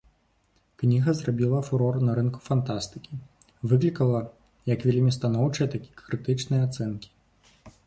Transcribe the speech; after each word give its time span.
Кніга 0.83 1.13
зрабіла 1.19 1.59
фурор 1.67 1.99
на 2.07 2.15
рынку 2.19 2.39
фантастыкі, 2.47 3.13
выклікала 3.75 4.23
як 4.73 4.89
вельмі 4.91 5.11
станоўчыя, 5.19 5.71
так 5.77 5.81
і 5.93 5.97
крытычныя 6.05 6.61
ацэнкі. 6.69 7.09